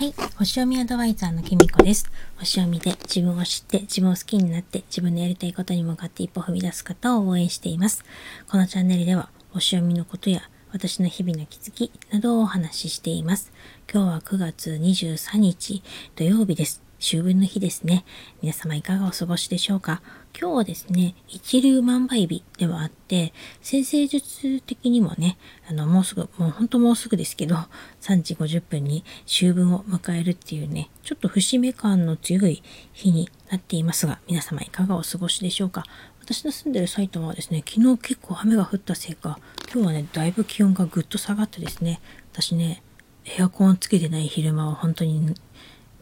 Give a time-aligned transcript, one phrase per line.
[0.00, 0.14] はい。
[0.38, 2.10] 星読みアドバイザーのきみこです。
[2.38, 8.02] 星読みで自分を知って自分を好きになって自分のやりたいことに向かって一歩踏み出す方を応援しています。
[8.48, 10.40] このチャンネルでは星読みのことや
[10.72, 13.52] 私の日々の気づきなどをお話ししています。
[13.92, 15.82] 今日は9月23日
[16.14, 16.82] 土曜日です。
[17.00, 18.04] 秋分の日ですね。
[18.40, 20.02] 皆様いかがお過ごしでしょうか？
[20.38, 23.32] 今日はですね、一粒万倍日ではあって、
[23.62, 27.56] 先生術的にもね、あの、もうすぐ、もうほんともうすぐですけど、
[28.02, 35.84] 3時50分に秋分を迎えるっていうね、ちょっと節目感の強い日になっていますが、皆様いかがお過ごしでしょうか？
[36.32, 39.40] 私の住んでる埼玉はですね、昨日結構雨が降ったせいか、
[39.74, 42.00] 今日はね、だいぶ気温がぐっと下がってですね、
[42.32, 42.84] 私ね、
[43.24, 45.34] エアコンつけてない昼間は本当に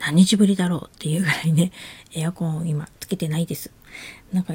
[0.00, 1.70] 何日ぶりだろうっていうぐらいね、
[2.12, 3.70] エアコンを今つけてないです。
[4.32, 4.54] なんか、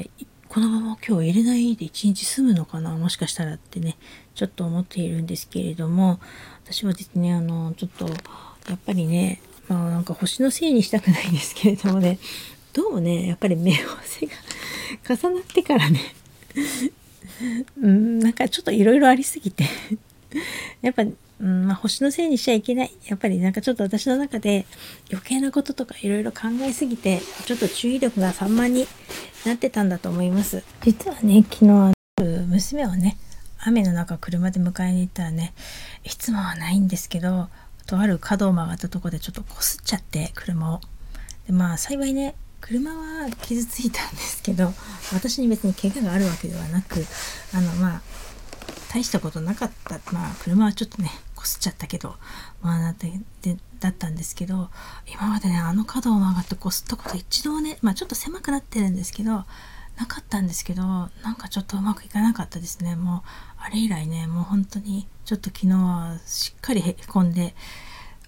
[0.50, 3.96] このまま今日入れないで一日済むのかなもしかしたらってね、
[4.34, 6.20] ちょっと思っているんですけれども、
[6.66, 8.08] 私はですね、あの、ちょっと、
[8.68, 12.18] やっぱりね、まあなんか星のせいにしたくないんですけれどもね、
[12.72, 14.32] どうもね、やっぱり目合わせが
[15.08, 16.00] 重なってからね、
[17.82, 19.64] うん、なんかちょっといろいろありすぎて
[20.80, 21.04] やっぱ
[21.42, 22.92] うんまあ、星のせいにしちゃいけない。
[23.08, 24.64] やっぱりなんかちょっと私の中で
[25.10, 28.86] 余計なこととかいろいろ考えすぎて、ちょっと注意力が散漫に
[29.44, 30.62] なってたんだと思います。
[30.84, 31.92] 実はね、昨日、
[32.46, 33.16] 娘をね、
[33.58, 35.52] 雨の中車で迎えに行ったらね、
[36.04, 37.48] いつもはないんですけど、
[37.86, 40.80] とある角を曲がったとこでちょっとこすっちゃって、車を。
[41.48, 44.72] でまあ幸いね、車は傷ついたんですけど、
[45.12, 47.04] 私に別に怪我があるわけではなく、
[47.52, 48.02] あのまあ、
[48.92, 50.00] 大したことなかった。
[50.12, 52.16] まあ、車はちょっとね、こすっちゃったけど、
[52.62, 54.70] まあ、だってでだったんですけど、
[55.12, 59.44] 今までね、あの角を曲がってこすったこと一度ね、まあちょっと狭くなってるんですけど、
[59.96, 62.96] なかったんですけど、なんかちょっとうまくいかなかったですね。
[62.96, 67.54] もう、あれ以来ね、もう本当に、ちょっと昨日はしっかりへこんで、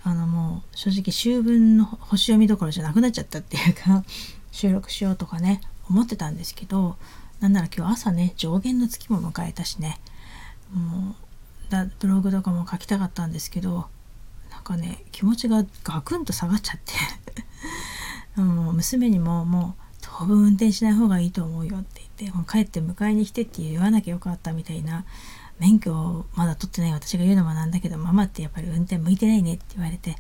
[0.05, 4.05] あのもう正直秋分の星読みどころじゃなくなっちゃったっていうか、
[4.52, 6.97] 収録しようとかね、思ってたんですけど、
[7.41, 9.98] なんなら今日朝ね、上限の月も迎えたしね、
[10.72, 11.25] もう
[11.70, 13.87] だブログとかも書きたかったんですけど
[14.50, 16.94] なんかね気持ちがガクンと下がっちゃって。
[18.41, 25.04] もう娘にももう当分運転しない方がいいと思うよって言ってもう帰って迎えに来てって言わなきゃよかったみたいな
[25.59, 30.16] 免許をまだ取ってない私が言うのもなんだけどママってやっぱり運転向いてないねって言われて、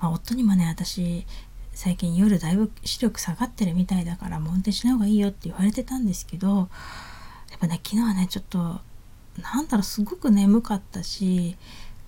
[0.00, 1.26] まあ、夫にもね私
[1.72, 6.56] 最近夜だいぶ視力下がってるみたいだからもう運転しない方がいいよって言われてたんですけど
[7.50, 8.80] やっぱね昨日はねちょっと
[9.40, 11.56] なんだろうすごく眠かったし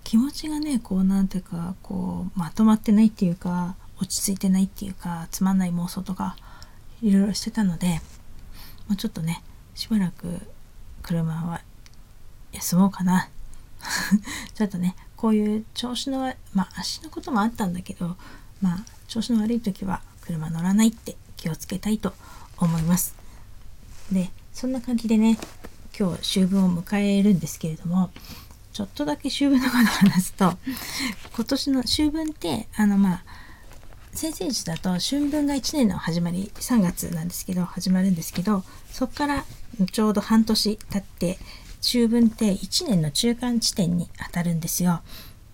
[0.03, 6.37] 気持ちがねこうなんていうかこうまとまってないっていうか落ち着いてないっていうかつまんない妄想とか
[7.03, 8.01] いろいろしてたので
[8.89, 9.43] もうちょっとね
[9.75, 10.41] しばらく
[11.03, 11.61] 車は
[12.53, 13.29] 休もうかな。
[14.55, 18.17] ちょっとねこういう調子のまあ足のこともあったんだけど
[18.61, 22.15] まあ調子の悪い時は車乗らないって気をつけたいと
[22.59, 23.15] 思います。
[24.13, 25.39] でそんな感じでね
[25.99, 28.11] 今日秋分を迎えるんですけれども
[28.73, 30.55] ちょっとだけ秋分のことを話すと
[31.35, 33.25] 今年の秋分ってあのまあ
[34.13, 39.45] 先生術だと春分が1年の始まり3月なんですけど始まるんですけどそこから
[39.93, 41.39] ちょうど半年経って
[41.81, 45.01] 秋分って1年の中間地点にあたるんですよ。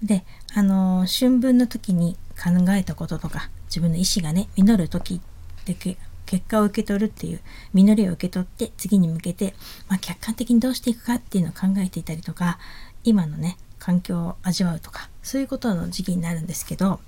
[0.03, 7.41] であの春分の時に考えたこととか自分の意思がね実る時って結果を受け取るっていう
[7.73, 9.55] 実りを受け取って次に向けて、
[9.89, 12.59] まあ、客観的にどうしていくかっていうのを考えていたりとか
[13.05, 17.01] 今のね環境を味わうとかそういうことの時期になるんですけど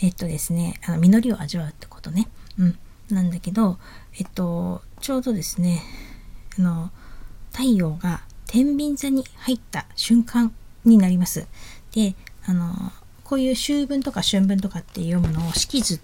[0.00, 2.28] えっとですねあの実りを味わうってことね
[2.58, 2.78] うん
[3.10, 3.78] なんだけど
[4.18, 5.82] えっとちょうどですね
[6.58, 6.90] あの
[7.50, 8.22] 太陽が
[8.52, 10.52] 天秤座に入った瞬間
[10.84, 11.46] になります。
[11.92, 12.14] で
[12.44, 12.92] あの
[13.24, 16.00] こういう秋分とか春分とかって読むのを式図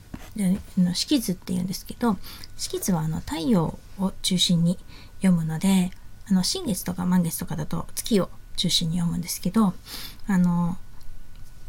[0.79, 2.17] の式図っていうんですけど
[2.57, 4.79] 式図はあの太陽を中心に
[5.21, 5.91] 読むので
[6.31, 9.75] あの新月とか満月とかだと月を中心に読むんですけど
[10.27, 10.79] あの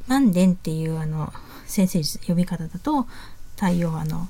[0.07, 1.33] 万年っていうあの
[1.65, 3.05] 先生術呼び方だと
[3.57, 4.29] 太陽はあの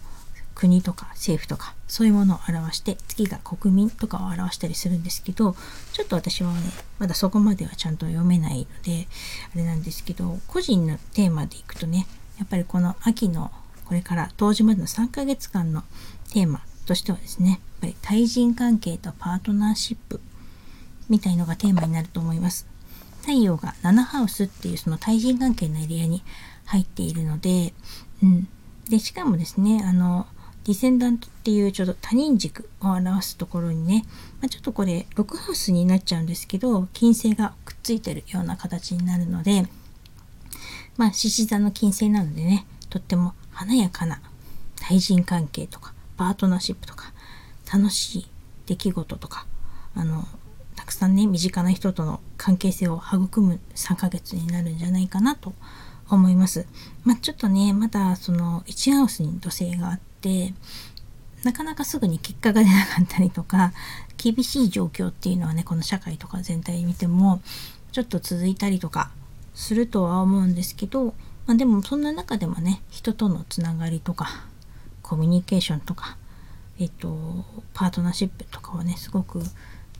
[0.59, 5.55] 国とか政府とかそういうものを表して月が国民とかを表したりするんですけど
[5.93, 6.59] ちょっと私はね
[6.99, 9.07] まだそこまではちゃんと読めないので
[9.53, 12.07] あれなんですけど個人のテーマでいくとね
[12.39, 13.51] やっぱりこの秋の
[13.85, 15.83] これから当時までの3ヶ月間の
[16.33, 20.19] テーマとしてはですねやっぱり対人関係とパートナーシップ
[21.07, 22.67] みたいのがテーマになると思います。
[23.21, 26.21] 太陽が7ハウスっていうその対人関係のエリアに
[26.65, 27.73] 入っているので、
[28.21, 28.47] うん、
[28.89, 30.27] でしかもですねあの
[30.69, 34.05] ディセンダントっていうちょっと他人軸を表すところにね、
[34.39, 39.65] まあ、ちょっとこれ6ハウスになっちゃうんですけど金星がくっついてるような形になるので
[40.95, 44.21] まあ獅子座の金星なのでねとっても華やかな
[44.79, 47.13] 対人関係とかパートナーシップとか
[47.73, 48.27] 楽しい
[48.67, 49.47] 出来事とか
[49.95, 50.23] あの
[50.75, 55.55] たくさんね身近な人との関係性を育む3ヶ月になるんじゃないかなと
[56.11, 56.67] 思います。
[57.03, 60.53] まあ、ちょっとねまだその1ハウスに土星があって
[61.43, 63.71] なかなかすぐに結果が出なかったりとか
[64.17, 67.41] 厳しい状況っていうのはねこの社会とか全体見ても
[67.93, 69.11] ちょっと続いたりとか
[69.53, 71.13] するとは思うんですけど、
[71.47, 74.45] まあ、でもそんな中でもね人とのつながりとか
[75.01, 76.17] コミュニケーションとか
[76.79, 79.41] えっとパートナーシップとかはねすごく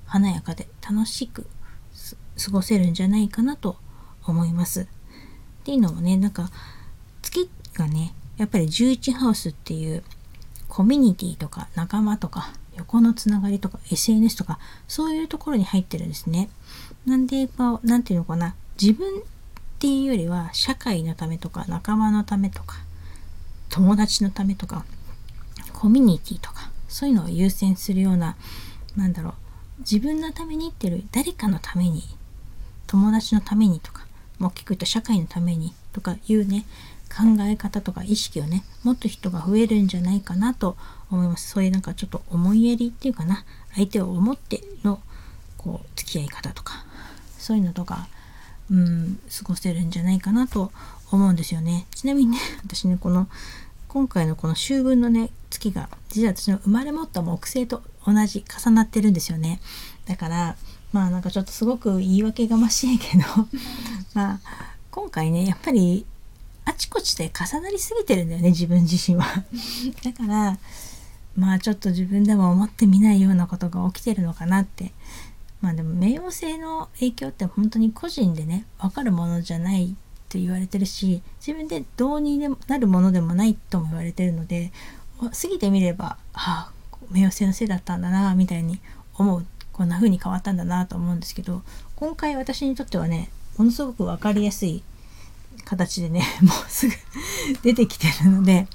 [0.06, 1.48] 華やかで楽しく
[2.44, 3.78] 過ごせるんじゃないかなと
[4.26, 4.82] 思います。
[4.82, 4.86] っ
[5.64, 6.50] ていうのもねなんか
[7.22, 10.02] 月がねやっぱり11ハウスっていう
[10.70, 16.50] コミュニティとか仲間とか横のつながりとか SNS とかそういうところに入ってるんですね。
[17.06, 19.22] なんでまあ何て言うのかな自分っ
[19.78, 22.78] ていうよりは社会のためとか仲間のためとか
[23.70, 24.86] 友達のためとか
[25.74, 28.38] コミュニティとかそういうのを優先するような
[28.96, 29.34] 何だろう
[29.80, 32.04] 自分のためにってる誰かのために
[32.88, 34.06] 友達のためにとか
[34.42, 36.66] 大きく言うと社会のためにとかいうね
[37.10, 40.78] 考え方とか意識をねもっと人が増えるんじゃないかなと
[41.12, 41.50] 思います。
[41.50, 43.44] そういうなんかちょっと思いやりっていうかな
[43.76, 45.02] 相手を思っての
[45.58, 46.86] こう付き合い方とか
[47.38, 48.08] そういうのとか
[48.72, 50.72] うん過ごせるんじゃないかなと
[51.12, 51.88] 思うんですよね。
[51.92, 53.28] ちなみにね 私ねこの
[53.88, 59.60] 今回のこの秋分のね月が実は私の生まれ持った木星と同じ重なってるんですよね。
[60.06, 60.56] だから
[60.94, 63.24] まあなんかちょっとすごく言い訳がましいけど
[64.14, 64.40] まあ
[64.92, 66.06] 今回ねやっぱり
[66.70, 69.26] あちこちで重なりすぎてるんだよね自分自身は。
[70.06, 70.60] だから
[71.36, 74.94] まあちょっと自分でも思ってみないようなことが起きてるのかなって。
[75.62, 79.96] まあでも冥王星の影響って本当に個人でね分かるものじゃない
[80.30, 84.72] と言われてるし自分でどうになるものでもないとも言われてるので
[85.20, 88.80] 過ぎてみればああ冥王星のせいだったんだなみたいに
[89.16, 91.62] 思うこんな風に変わったんだなと思うんですけど
[91.98, 94.82] 今回私にとってはねものすごく分かりやすい
[95.66, 96.94] 形でね もうすぐ
[97.62, 98.68] 出てきてるので、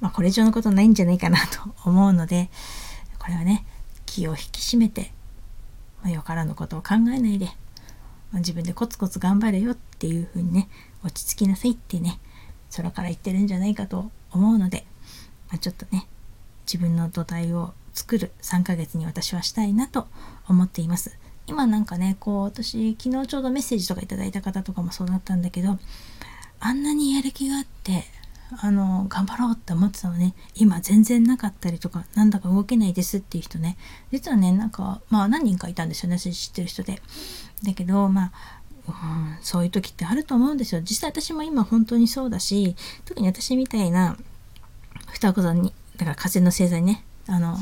[0.00, 2.50] まあ、これ以上のことないんじゃないかなと思うので
[3.18, 3.64] これはね
[4.06, 5.12] 気を引き締めて、
[6.02, 10.68] まあ、よからぬことを考えないで、まあ、自分でコツコツ頑張れよっていう風にね
[11.02, 12.18] 落ち着きなさいってね
[12.76, 14.86] 空から言ってるんじゃないかと思うので、
[15.48, 16.06] まあ、ちょっとね
[16.66, 20.06] 自分の土台を作る3ヶ月に私はしたいなと
[20.48, 21.16] 思っています。
[21.48, 25.78] 今なんかねこう私昨日ちょうどメッセージとかいただいた方とかもそうだったんだけど
[26.60, 28.04] あんなにやる気があって
[28.60, 30.34] あの頑張ろうって思ってたのね。
[30.54, 33.76] 今全然なかったりとかなんだか動けないですっていう人ね。
[34.10, 36.18] 実はねなんかまあ何人かいたんですよね。
[36.18, 37.02] 私知ってる人で。
[37.62, 38.32] だけどまあ
[38.88, 40.80] うん、そういう時ってあると思うんですよ。
[40.80, 42.74] 実際私も今本当にそうだし
[43.04, 44.16] 特に私みたいな
[45.12, 47.58] 双子座にだから風の星座にねあの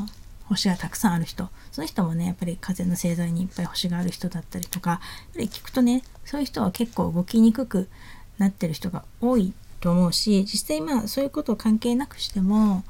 [0.49, 4.99] 星がたくさんある人その人もねやっぱり風の星座にいっぱい星がある人だったりとかやっ
[5.33, 7.89] ぱり聞くとねそういう人は結構動きにくく
[8.37, 12.83] なってる人が多いと思うし実際まあそういうことを関係なくしても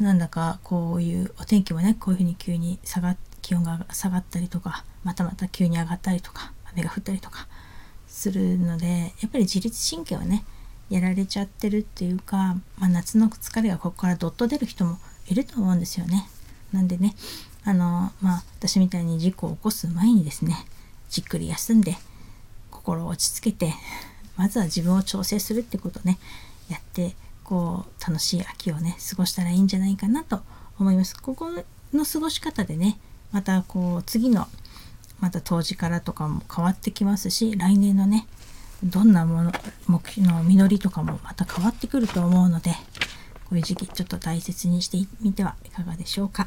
[0.00, 7.46] なんだかこういうお天気もねこういうふうに急に下が気温が下がったりとかまたまた急に上がったりとか雨が降ったりとか
[8.08, 10.44] するのでやっぱり自律神経はね
[10.90, 14.98] やられちゃってるっていうか、まあ、夏の疲れがここからどっと出る人も
[15.28, 16.28] いると思うんですよね。
[16.76, 17.14] なんでね
[17.64, 20.66] あのまあ私みたいに事故を起こす前にですね
[21.08, 21.96] じっくり休んで
[22.70, 23.72] 心を落ち着けて
[24.36, 26.18] まずは自分を調整するってことをね
[26.68, 30.40] やってこう楽しい秋をね過ごしたらいいんじゃないかなと
[30.78, 31.20] 思います。
[31.20, 31.50] ここ
[31.94, 32.98] の過ごし方でね
[33.32, 34.46] またこう次の
[35.20, 38.26] また冬至からとかも変わってきますし来年のね
[38.84, 39.52] どんなもの
[39.86, 42.72] 目標の実りとかもまた変わってくると思うので
[43.48, 46.46] こういう時期ちょっと大切にしてみてはいかがでしょうか。